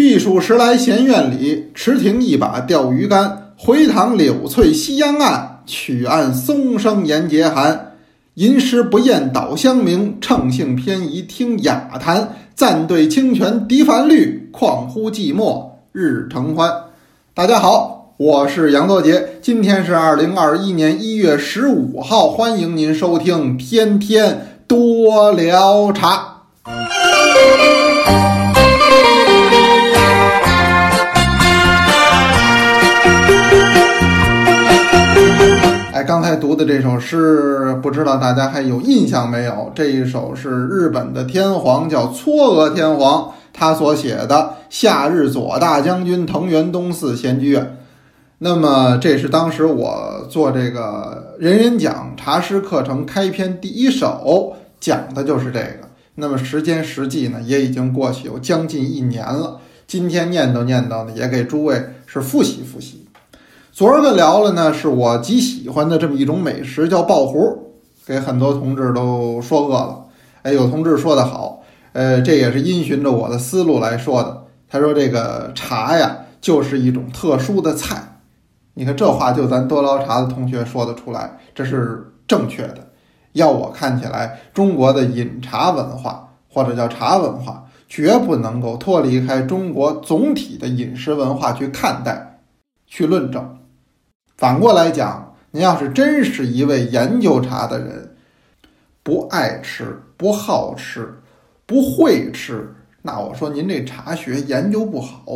[0.00, 3.52] 避暑时来闲院里，池亭一把钓鱼竿。
[3.54, 7.96] 回塘柳翠夕阳岸，曲岸松声言节寒。
[8.32, 12.34] 吟诗不厌岛香茗，乘兴偏移听雅谈。
[12.54, 16.72] 暂对清泉涤繁律，况乎寂寞日成欢。
[17.34, 26.44] 大家好，我是杨作杰，今天是二零二一年一月十五号，欢迎您收听天天多聊茶。
[36.10, 39.70] 刚才读的这首诗，不知道大家还有印象没有？
[39.76, 44.34] 这一首是日本的天皇，叫嵯峨天皇，他所写的
[44.68, 47.62] 《夏日左大将军藤原东四闲居院》。
[48.38, 55.88] 那么，这是当时我做这个人人讲茶诗课程开篇第一首讲的就是这个。
[56.16, 59.60] 那么时间实际呢，也已经过去有将近一年了。
[59.86, 63.06] 今天念叨念叨呢，也给诸位是复习复习。
[63.72, 67.72] 昨儿个聊了呢，是我极喜欢的这么一种美食，叫爆糊，
[68.04, 70.06] 给很多同志都说饿了。
[70.42, 74.44] 哎，有同志说的好，呃，这也是因循着我的思路来说的。
[74.68, 78.18] 他说这个茶呀，就是一种特殊的菜。
[78.74, 82.88] 你看这话，就咱多捞茶的同学说得出来，这是正确的。
[83.32, 92.40] 要我看起来，中国的饮茶文化或者叫茶文化，绝不能够脱离开中国总体的饮食文化去看待、
[92.86, 93.58] 去论证。
[94.40, 98.16] 反过来讲，您要是真是一位研究茶的人，
[99.02, 101.06] 不爱吃、不好吃、
[101.66, 105.26] 不会吃，那我说您这茶学研究不好。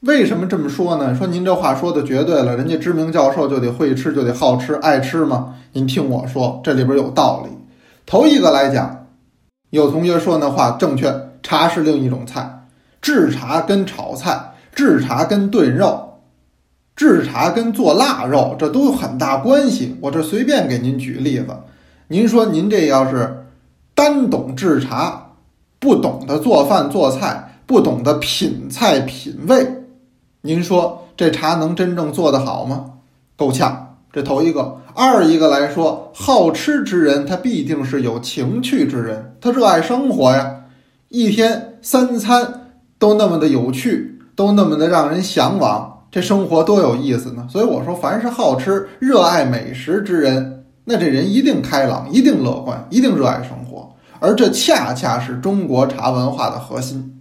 [0.00, 1.14] 为什么这么说呢？
[1.14, 5.54] 说您这话说的绝对了，人家知名教授就得会吃，就得好吃、爱吃吗？
[5.72, 7.50] 您听我说，这里边有道理。
[8.04, 9.06] 头一个来讲，
[9.70, 11.10] 有同学说那话正确，
[11.42, 12.66] 茶是另一种菜，
[13.00, 16.04] 制茶跟炒菜，制茶跟炖肉。
[16.98, 19.96] 制茶跟做腊肉，这都有很大关系。
[20.00, 21.46] 我这随便给您举例子，
[22.08, 23.44] 您说您这要是
[23.94, 25.34] 单懂制茶，
[25.78, 29.84] 不懂得做饭做菜，不懂得品菜品味，
[30.40, 32.94] 您说这茶能真正做得好吗？
[33.36, 33.94] 够呛。
[34.12, 40.62] 这头一个，二一个来说，好吃之人他必定是有情趣之人，他热爱生活呀，
[41.10, 45.97] 一天三餐都那么的有趣，都那么的让人向往。
[46.10, 47.46] 这生活多有意思呢！
[47.50, 53.94] 所以我说，凡是好吃、热爱美食之人，那这人一定开朗，一定乐观，一定热爱生活。
[54.18, 57.20] 而这恰恰是中国茶文化的核心。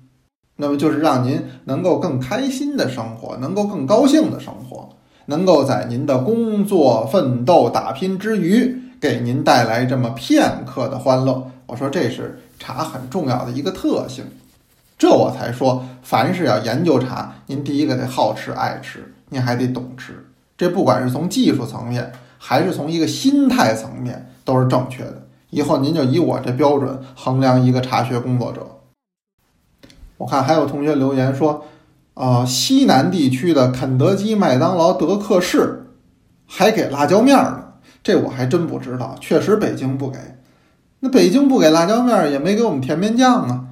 [0.55, 4.89] 那么，就是让您能够更开心的生活，能够更高兴的生活，
[5.25, 11.51] 能够在您的工作奋斗打拼之余，给您带来这么片刻的欢乐。
[11.65, 14.23] 我说，这是茶很重要的一个特性。
[14.97, 20.25] 这我才说，凡是要研究茶，您第一个得好吃爱吃，您还得懂吃。
[20.57, 25.27] 这不管是从技术层面，还是从一个心态层面，都是正确的。
[25.51, 28.65] 以后您就以我这标准衡量一个茶学工作者。
[30.17, 31.65] 我看还有同学留言说，
[32.15, 35.91] 啊，西南地区的肯德基、麦当劳、德克士
[36.47, 39.15] 还给辣椒面呢，这我还真不知道。
[39.21, 40.17] 确实北京不给，
[41.01, 43.66] 那北京不给辣椒面，也没给我们甜面酱啊。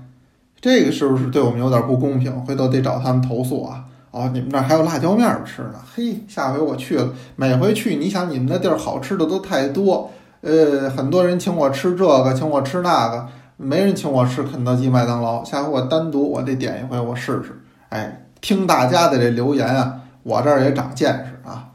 [0.62, 2.32] 这个是不是对我们有点不公平？
[2.42, 3.86] 回头得找他们投诉啊！
[4.12, 5.76] 哦，你们那儿还有辣椒面吃呢？
[5.94, 10.10] 嘿，下回我去了，每回去，你想你们那地儿好吃的都太多，
[10.42, 13.28] 呃，很多人请我吃这个，请我吃那个，
[13.58, 15.44] 没人请我吃肯德基、麦当劳。
[15.44, 17.62] 下回我单独我得点一回，我试试。
[17.90, 21.72] 哎，听大家的这留言啊，我这儿也长见识啊。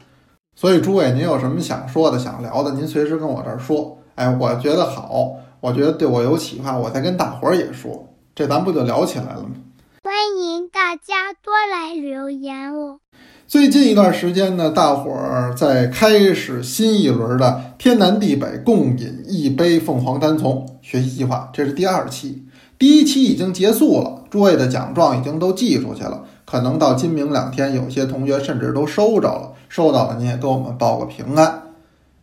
[0.55, 3.99] 所以诸位，您有什么想说的、想聊的，您随时跟我这儿说。
[4.15, 8.07] 哎，我觉得好，我觉得对我有启发，我再跟大伙儿也说。
[8.41, 9.51] 这咱不就聊起来了吗？
[10.01, 12.97] 欢迎大家多来留言哦。
[13.45, 22.43] 最近一段时间呢，大伙儿在开始新一轮的天南地北共饮一杯凤凰单丛学习计划，这是第二期，
[22.79, 31.61] 第一期已经结束了，诸位的奖状已经都寄出去了，可能到今明两天，有些同学甚至都收着了，收到了您也给我们报个平安。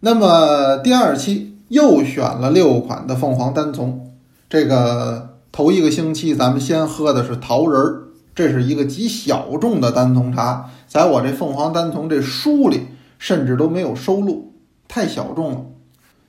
[0.01, 4.11] 那么第二期又选了六款的凤凰单丛，
[4.51, 5.28] 这个。
[5.51, 8.03] 头一个星期，咱们先喝的是桃仁儿，
[8.35, 12.87] 这是一个极小众的单丛茶，在我这凤凰单丛这书里
[13.19, 14.53] 甚至都没有收录，
[14.87, 15.61] 太小众了。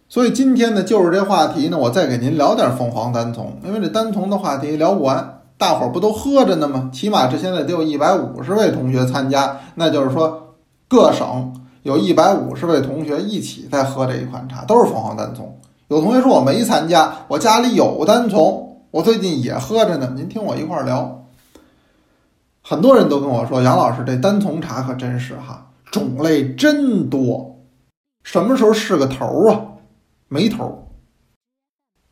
[0.07, 6.89] 所以今天呢，就是这话题呢，我再给您聊点凤凰单丛，因为这单丛的话题聊不完，大伙儿不都喝着呢吗？
[6.92, 10.56] 起码这现在得有一百五十位同学参加，那就是说
[10.88, 15.56] 各省有一百五十位同学一起在喝这一款茶，都是凤凰单丛。
[15.89, 18.69] 有同学说我没参加，我家里有单丛。
[18.91, 21.25] 我最近也喝着呢，您听我一块儿聊。
[22.63, 27.59] 很多人都跟我说，杨老师这单丛茶可真是哈，种类真多，
[28.24, 29.62] 什么时候是个头儿啊？
[30.27, 30.74] 没头儿，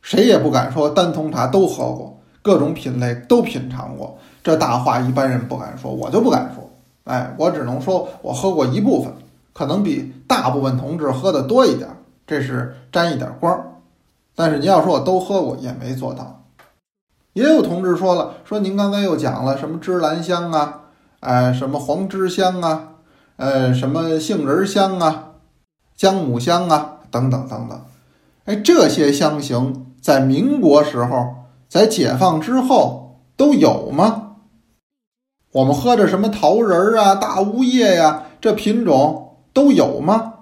[0.02, 6.70] 谁也不敢说单丛茶都喝过，各种品类都品尝过，这大话一般人不敢说，我就不敢说。
[7.04, 9.12] 哎，我只能说我喝过一部分，
[9.52, 11.88] 可能比大部分同志喝的多一点，
[12.24, 13.80] 这是沾一点光。
[14.36, 16.37] 但是您要说我都喝过，也没做到。
[17.38, 20.80] 也有同志说了，说您刚才又讲了什么芝兰香啊，
[21.20, 22.94] 哎，什么黄芝香啊，
[23.36, 25.34] 呃，什么杏仁香啊，
[25.94, 27.80] 姜母香啊，等等等等。
[28.46, 31.28] 哎，这些香型在民国时候，
[31.68, 34.32] 在解放之后都有吗？
[35.52, 40.34] 我们喝着什么桃仁儿啊、大乌叶呀，这品种都有吗？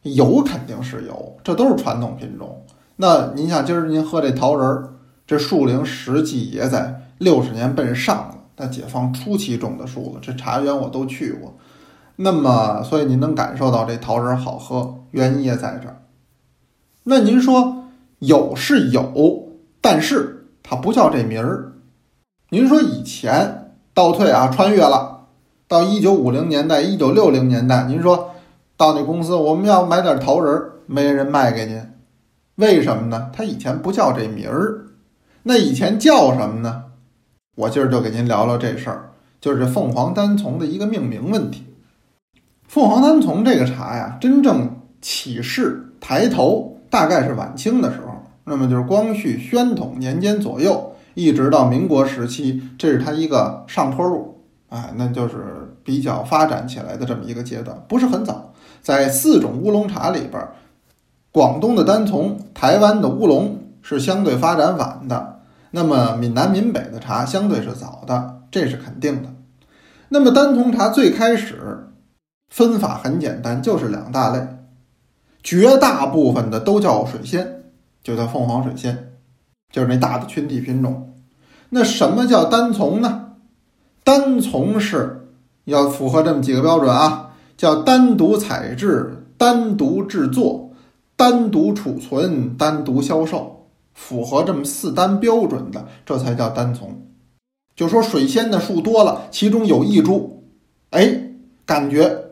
[0.00, 2.64] 有，肯定是有，这都是传统品种。
[2.96, 4.88] 那您像今儿您喝这桃仁儿。
[5.26, 10.20] 这树龄实际也在六十年奔上了，那解放初期种的树了。
[10.20, 11.56] 这茶园我都去过，
[12.16, 16.02] 那么所以您能感受到这桃仁好喝，原因也在这儿。
[17.04, 17.86] 那您说
[18.18, 19.48] 有是有，
[19.80, 21.72] 但是它不叫这名儿。
[22.50, 25.28] 您说以前倒退啊，穿越了
[25.66, 28.32] 到一九五零年代、一九六零年代，您说
[28.76, 31.82] 到那公司我们要买点桃仁，没人卖给您，
[32.56, 33.30] 为什么呢？
[33.32, 34.86] 它以前不叫这名儿。
[35.44, 36.84] 那以前叫什么呢？
[37.56, 39.10] 我今儿就给您聊聊这事儿，
[39.40, 41.64] 就是凤凰单丛的一个命名问题。
[42.68, 58.54] 凤凰单丛这个茶呀，真正起势抬头，大概是晚清的时候，那么就是光绪、宣统年间左右，一直到民国时期，这是它一个上坡路，哎，那就是比较发展起来的这么一个阶段，不是很早。
[58.80, 60.40] 在四种乌龙茶里边，
[61.32, 63.58] 广东的单丛、台湾的乌龙。
[63.82, 65.40] 是相对发展晚的，
[65.72, 69.28] 那么闽南、闽北的茶相对是早的，这是肯定的。
[70.08, 71.88] 那么单丛茶最开始
[72.48, 74.46] 分法很简单，就是两大类，
[75.42, 77.64] 绝大部分的都叫水仙，
[78.02, 79.14] 就叫凤凰水仙，
[79.70, 81.14] 就是那大的群体品种。
[81.70, 83.30] 那什么叫单丛呢？
[84.04, 85.28] 单丛是
[85.64, 90.72] 要符合这么几个标准啊，叫单独采制、单独制作、
[91.16, 93.61] 单独储存、单独销售。
[93.94, 97.06] 符合这么四单标准的，这才叫单丛。
[97.74, 100.44] 就说水仙的树多了，其中有一株，
[100.90, 101.30] 哎，
[101.64, 102.26] 感觉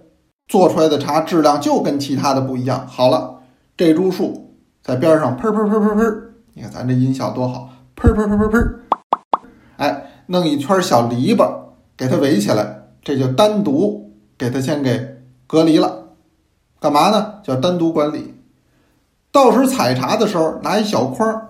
[0.46, 2.86] 做出来的茶质量就跟其他的不一样。
[2.86, 3.40] 好了，
[3.76, 6.22] 这株树在边上喷喷喷喷喷，
[6.54, 8.80] 你看咱这音效多好，喷喷喷喷喷，
[9.76, 11.50] 哎，弄一圈小篱笆
[11.96, 16.08] 给它围起来，这就单独给它先给隔离了。
[16.78, 17.40] 干嘛呢？
[17.42, 18.34] 叫单独管理。
[19.32, 21.48] 到时采茶的时候，拿一小筐。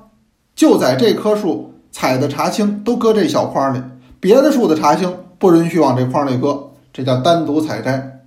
[0.55, 3.83] 就在这棵树采的茶青都搁这小筐里，
[4.21, 8.21] 别的树的茶青不允许往这筐里搁，这叫单独采摘。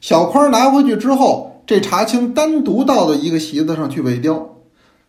[0.00, 4.56] 小筐拿回去之后，这茶青单独倒到一个席子上去萎凋，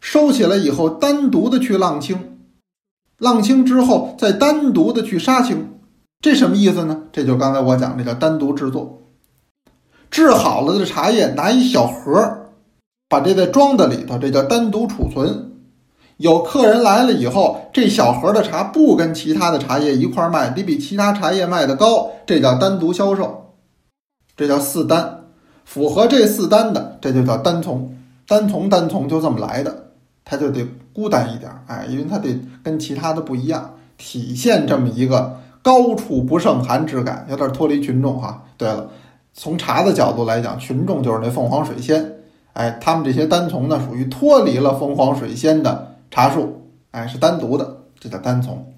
[0.02, 2.38] 收起来以后单独的去浪青，
[3.18, 5.80] 浪青之后再单独的去杀青，
[6.20, 7.04] 这什么意思呢？
[7.12, 9.04] 这就刚才我讲这叫单独制作，
[10.12, 12.50] 制好了的茶叶拿一小盒，
[13.08, 15.49] 把这再装在里头，这叫单独储存。
[16.20, 23.54] 有客人来了以后，这小盒的茶不跟其他的茶叶一块卖，得比其他茶叶卖的高，这叫单独销售，
[24.36, 25.22] 这叫四单，
[25.64, 27.96] 符合这四单的，这就叫单丛，
[28.28, 29.92] 单丛单丛就这么来的，
[30.26, 38.44] 它就得孤单一点，哎，因为它得跟其他的不一样，体现这么一个高处不胜寒之感，有点脱离群众哈。
[38.58, 38.90] 对了，
[39.34, 42.16] 从茶的角度来讲，群众就是那凤凰水仙，
[42.52, 45.89] 哎，他们这些单丛呢，属于脱离了凤凰水仙的。
[46.12, 48.74] 茶树，哎，是单独的，这叫单丛。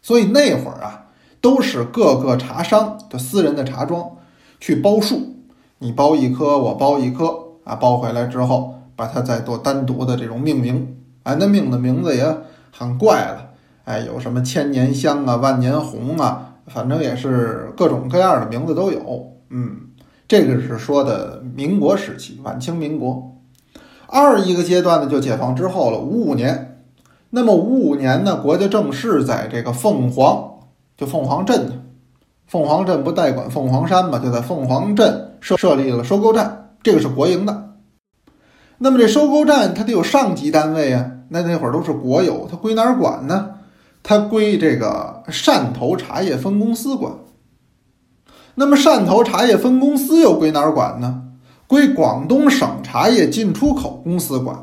[0.00, 1.06] 所以那会儿啊，
[1.40, 4.10] 都是各个茶商的私人的茶庄
[4.58, 5.36] 去包树，
[5.78, 12.36] 你包一棵，我包一棵，啊，包回来之后，把它再做单独的这种命名，哎，那命的名字也
[12.72, 13.50] 很怪了，
[13.84, 19.32] 哎，有什么千年香啊、万年红啊，反正也是各种各样的名字都有。
[19.50, 19.82] 嗯，
[20.26, 23.31] 这个是说的民国时期，晚清民国。
[24.12, 26.84] 二一个阶段呢，就解放之后了，五五年。
[27.30, 30.50] 那么五五年呢，国家正式在这个凤凰，
[30.98, 31.82] 就凤凰镇，
[32.46, 37.70] 凤凰镇不代管凤凰山嘛，就在凤凰镇设设立了收购站，这个是国营的。
[38.76, 43.54] 那么这收购站它得有上级单位啊，那那会儿都是国有，它归哪儿管呢？
[44.02, 47.14] 它归这个汕头茶叶分公司管。
[48.56, 51.22] 那么汕头茶叶分公司又归哪儿管呢？
[51.72, 54.54] 归广东省茶叶进出口公司管，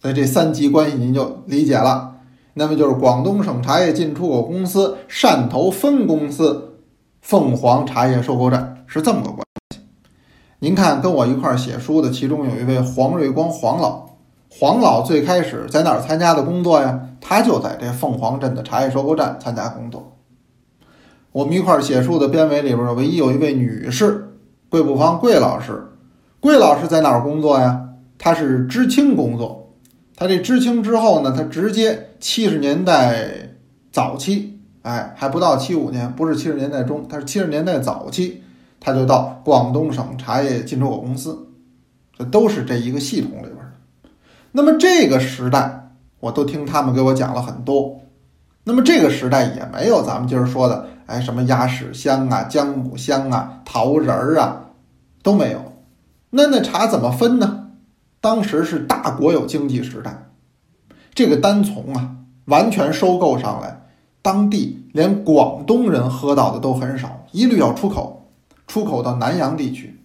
[0.00, 2.14] 所以这三级关系您就理解了。
[2.54, 6.78] 那么就是广东省茶叶进出口公司汕头分公司
[7.20, 9.80] 凤凰茶叶收购站是这么个关系。
[10.60, 14.06] 您看，跟我一块儿写书的，其中有一位黄瑞光黄老，
[14.48, 16.98] 黄老最开始在哪儿参加的工作呀？
[17.20, 20.16] 他就在这凤凰镇的茶叶收购站参加工作。
[21.32, 24.32] 我们一块儿写书的编委里边，唯一有一位女士，
[24.70, 25.92] 桂不芳桂老师。
[26.46, 27.88] 桂老师在哪儿工作呀？
[28.20, 29.74] 他是知青工作。
[30.14, 33.26] 他这知青之后呢，他直接七十年代
[33.90, 38.44] 早期，哎，还不到七五年，不是七十年代中，他是七十年代早期，
[38.78, 41.48] 他就到广东省茶叶进出口公司，
[42.16, 44.08] 这都是这一个系统里边的。
[44.52, 48.02] 那么这个时代，我都听他们给我讲了很多。
[48.62, 50.86] 那么这个时代也没有咱们今儿说的。
[51.06, 54.60] 哎，什么鸭屎香啊、姜母香啊、桃仁儿啊，
[55.24, 55.72] 都没有。
[56.36, 57.68] 那那茶怎么分呢？
[58.20, 60.28] 当时是大国有经济时代，
[61.14, 63.86] 这个单丛啊，完全收购上来，
[64.20, 68.28] 当地连广东人喝到的都很少，一律要出口，
[68.66, 69.98] 出口到南洋地区。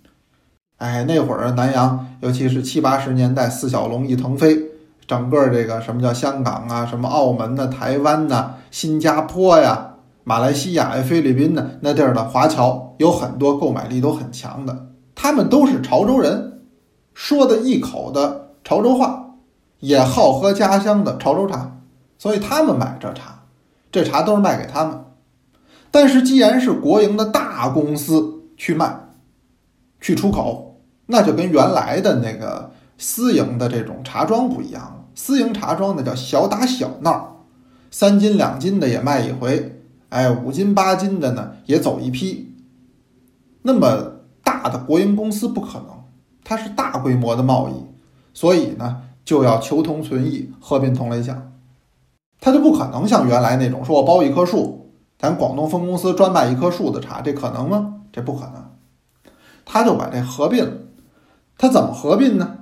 [0.77, 4.57] 哎，那会儿南洋，尤其是七八十年代，四小龙一腾飞，
[5.05, 9.89] 整个这个什么叫香港啊，什么澳门呐、台湾呐、新加坡呀。
[10.23, 14.90] 马来西亚呀、菲律宾呢，那地儿的华侨有很多购买力都很强的，
[15.21, 16.63] 他们都是潮州人，
[17.13, 19.35] 说的一口的潮州话，
[19.79, 21.77] 也好喝家乡的潮州茶，
[22.17, 23.43] 所以他们买这茶，
[23.91, 24.99] 这茶都是卖给他们。
[25.91, 29.09] 但是既然是国营的大公司去卖、
[29.99, 35.05] 去出口，那就跟原来的那个私营的这种茶庄不一样了。
[35.13, 37.45] 私营茶庄那叫小打小闹，
[37.91, 39.83] 三斤两斤的也卖一回。
[40.09, 42.55] 哎，五斤八斤的呢，也走一批。
[43.61, 44.10] 那么
[44.61, 45.87] 大的国营公司不可能，
[46.43, 47.73] 它是大规模的贸易，
[48.31, 51.51] 所以呢就要求同存异，合并同类项。
[52.39, 58.01] 它就不可能像原来那种，说我包一棵树，咱广东分公司专卖一棵树的茶，这可能吗？
[58.11, 58.71] 这不可能。
[59.65, 60.71] 他就把这合并了。
[61.57, 62.57] 他怎么合并呢？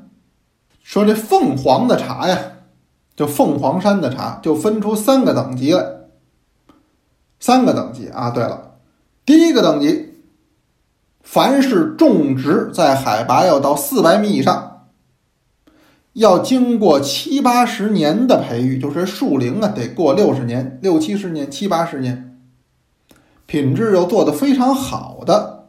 [0.81, 2.39] 说这凤凰的茶呀，
[3.15, 5.85] 就凤凰山的茶，就分出三个等级来。
[7.39, 8.31] 三个等级啊！
[8.31, 8.75] 对了，
[9.25, 10.08] 第一个等级，
[11.31, 14.87] 凡是种植在海拔要到四百米以上，
[16.13, 22.39] 要经过七八十年的培育，就是树龄啊，得过六十年、六七十年、七八十年，
[23.45, 25.65] 品质又做得非常好的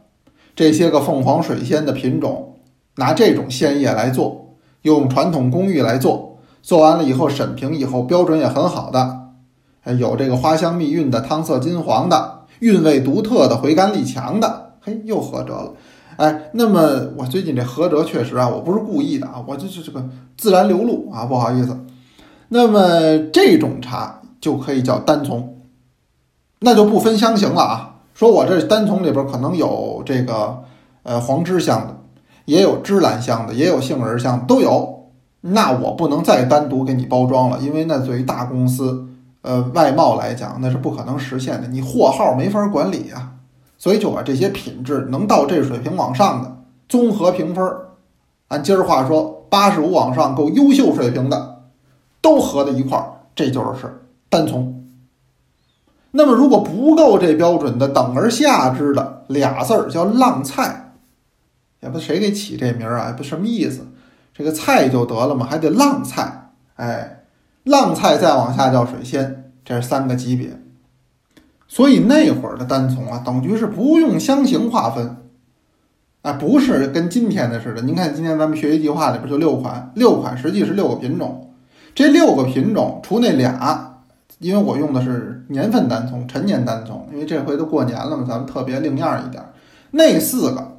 [0.55, 2.55] 这些个凤凰水仙的品种，
[2.95, 9.29] 拿这种鲜叶来做，用传统工艺来做，做完了以后审评以后标准也很好的。
[9.99, 15.73] 有这个花香蜜韵的、汤色金黄的、韵味独特的、回甘力强的，嘿，又合辙了。
[16.17, 20.03] 哎，那么我最近这合辙确实啊，我不是故意的啊，我就是这个
[20.35, 21.85] 自然流露啊，不好意思。
[22.49, 25.61] 那么这种茶就可以叫单丛，
[26.59, 27.95] 那就不分香型了啊。
[28.13, 30.63] 说我这单丛里边可能有这个
[31.03, 31.95] 呃黄枝香的，
[32.45, 35.11] 也有芝兰香的，也有杏仁香都有，
[35.41, 39.07] 那我不能再单独给你包装了，因为那作为大公司。
[39.43, 43.31] 呃，外贸来讲那是不可能实现的，你货号没法管理呀，
[43.81, 46.55] 所以就把这些品质能到这水平往上的
[46.87, 47.67] 综合评分，
[48.49, 51.63] 按今儿话说，八十五往上够优秀水平的，
[52.21, 54.85] 都合在一块儿，这就是单丛。
[56.11, 60.93] 那么如果不够这标准的，等而下之的俩字儿叫浪菜，
[61.79, 63.15] 也不谁给起这名儿啊？
[63.17, 63.87] 不什么意思？
[64.31, 67.17] 这个菜就得了嘛，还得浪菜，哎。
[67.63, 70.59] 浪菜再往下叫水仙，这是三个级别。
[71.71, 75.15] 所以那会儿的单丛啊，等于是不用香型划分，
[76.21, 77.81] 啊，不是跟今天的似的。
[77.81, 81.53] 您看今天咱们学习计划里边就六款，六款实际是六个品种。
[81.95, 84.03] 这六个品种除那俩，
[84.39, 89.41] 因为我用的是年份单丛、陈年单丛，因为这回都过年了嘛，咱们特别另样一点。
[89.91, 90.73] 那四个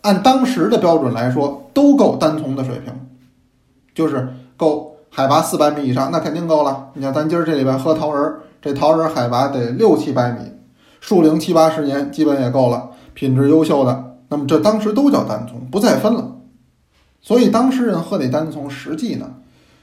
[0.00, 2.94] 按当时的标准来说，都够单丛的水平，
[3.94, 4.88] 就是够。
[5.14, 6.88] 海拔四百米以上，那肯定够了。
[6.94, 10.38] 你看，咱今儿这里边喝桃仁儿，这桃仁海拔得六七百米，
[11.00, 12.90] 树龄七八十年，基本也够了。
[13.12, 16.36] 品质优秀的，那么这当时都叫单丛，不再分了。
[17.20, 19.28] 所以当时人喝那单丛，实际呢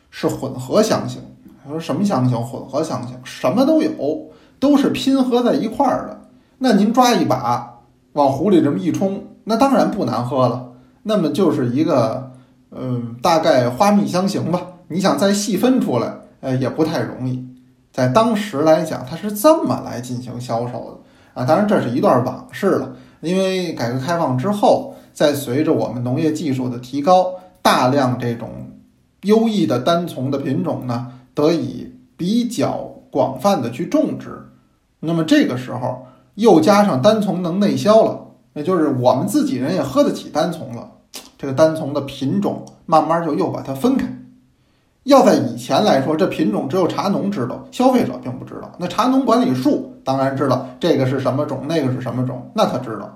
[0.10, 1.22] 是混合香型。
[1.68, 2.42] 说什么香型？
[2.42, 4.30] 混合香型，什么都有，
[4.62, 6.22] 都是拼合在一块儿的。
[6.60, 7.82] 那您抓一把
[8.14, 10.70] 往壶里这么一冲，那当然不难喝了。
[11.04, 12.32] 那么就是一个，
[12.72, 14.62] 嗯，大概花蜜香型吧。
[14.88, 17.46] 你想再细分出来，呃，也不太容易。
[17.92, 21.02] 在当时来讲，它是这么来进行销售
[21.34, 21.46] 的啊。
[21.46, 22.94] 当然，这是一段往事了。
[23.22, 28.50] 因为改革开放之后，在随着我们农业技术的提高，大量这种
[29.24, 32.78] 优异的单丛的品种呢，得以比较
[33.12, 34.50] 广泛的去种植。
[35.02, 36.06] 那么这个时候
[36.36, 40.92] 又加上单丛能内销了，也就是我们自己人也喝得起单丛了。
[41.38, 44.08] 这个单丛的品种慢慢就又把它分开。
[45.04, 48.72] 要在以前来说，这品种只有茶农知道，消费者并不知道。
[48.78, 53.10] 那茶农管理树当然知道这个是什么种，那个是什么种，那他知道。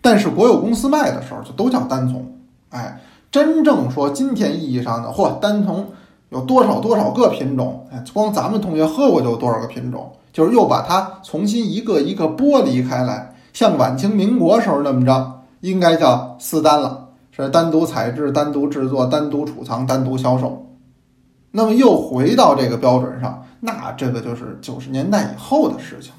[0.00, 2.24] 但是国有公司卖的时候就都叫单丛。
[2.70, 3.00] 哎，
[3.30, 5.86] 真正说今天意义上的，嚯，单丛
[6.30, 7.86] 有多少多少个品种？
[7.92, 10.10] 哎，光咱们同学喝过就有多少个品种？
[10.32, 20.64] 就是又把它重新一个一个剥离开来，像晚清民国时候那么着，应该叫私单了，是单独采制、单独制作、单独储藏、单独销售。
[21.52, 26.12] 那么又回到这个标准上，那这个就是九十年代以后的事情。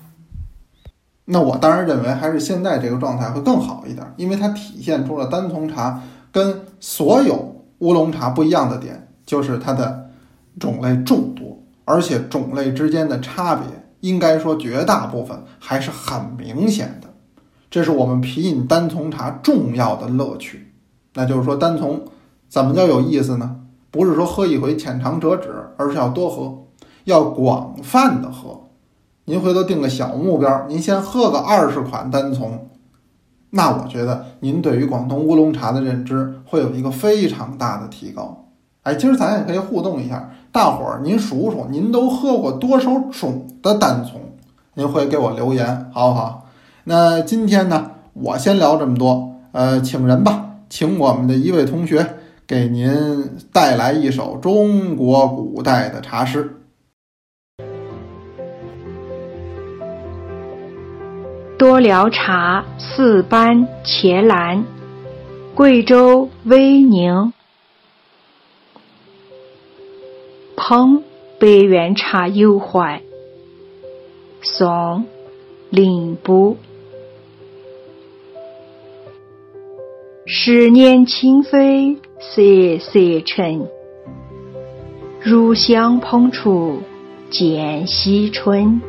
[1.26, 10.10] 那我当然认为还是现在这个状态会更好一点，因为它体现出了单丛茶跟所有乌龙茶不一样的点，就是它的
[10.60, 13.66] 种类众多，而且种类之间的差别，
[14.02, 17.08] 应该说绝大部分还是很明显的。
[17.70, 20.74] 这是我们品饮单丛茶重要的乐趣。
[21.14, 22.02] 那就是说，单丛
[22.50, 23.61] 怎么叫有意思呢？
[23.92, 26.58] 不是说喝一回浅尝辄止，而是要多喝，
[27.04, 28.62] 要广泛的喝。
[29.26, 32.70] 您回头定个小目标，您先喝个二十款单丛，
[33.52, 38.46] 那我觉得您对于广东乌龙茶的认知会有一个非常大的提高。
[38.84, 44.22] 哎，今儿咱也可以互动一下，大伙儿您数数，您都喝过多少种的单丛？
[44.74, 46.48] 您会给我留言，好不好？
[46.86, 52.16] 那今天呢，我先聊这么多，呃，请人吧，请我们的一位同学。
[52.52, 52.92] 给您
[53.54, 56.54] 带来一首中国古代的茶诗。
[61.58, 64.66] 多聊茶四班茄兰，
[65.56, 67.32] 贵州威宁。
[70.58, 71.02] 碰
[71.40, 73.02] 百元茶有怀，
[74.42, 75.06] 宋
[75.70, 76.58] 林布。
[80.26, 82.40] 十年清飞色
[82.78, 83.68] 色沉，
[85.20, 86.80] 入乡碰处
[87.32, 88.80] 见惜春。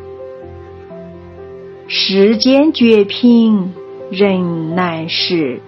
[1.87, 3.73] 世间绝品
[4.11, 5.59] 人难识，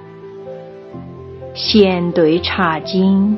[1.55, 3.35] 闲对茶经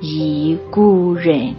[0.00, 1.52] 忆故人。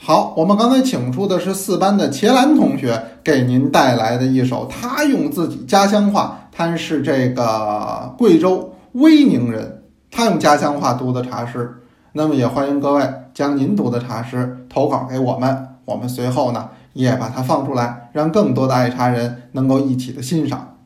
[0.00, 11.72] 好，我们刚才请出的是四班的茄兰同学给您带来的一首，他用自己家乡话，他是这个贵州威宁人，他用家乡话读的茶诗。
[12.10, 20.78] 那么也欢迎各位将您读的茶诗投稿给我们，我们随后呢也把它放出来，让更多的爱茶人能够一起的欣赏。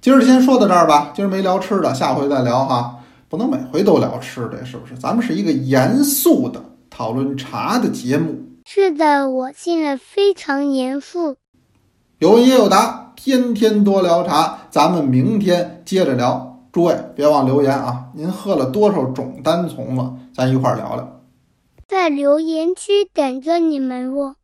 [0.00, 4.96] 今儿先说到这儿吧，今儿没聊吃的，下回再聊哈，不能每回都聊吃的，是不是？
[4.96, 8.38] 咱们是一个严肃的讨论茶的节目。
[8.64, 11.36] 是的，我现在非常严肃。
[12.20, 16.58] 有问也有答，天天多聊茶，咱们明天接着聊。
[16.70, 18.08] 诸位别忘留言啊！
[18.12, 20.16] 您喝了多少种单丛了？
[20.34, 21.22] 咱一块儿聊聊。
[21.88, 24.36] 在留言区等着你们哦。